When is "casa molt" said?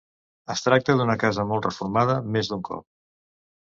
1.25-1.69